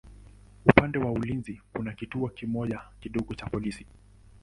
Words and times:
Upande 0.65 0.99
wa 0.99 1.11
ulinzi 1.11 1.61
kuna 1.73 1.93
kituo 1.93 2.29
kimoja 2.29 2.81
kidogo 2.99 3.33
cha 3.33 3.45
polisi. 3.45 3.85